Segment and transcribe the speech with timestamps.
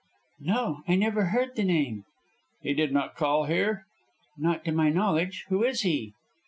[0.39, 2.05] "No, I never heard the name."
[2.63, 3.85] "He did not call here?"
[4.35, 5.45] "Not to my knowledge.
[5.49, 6.13] Who is he?"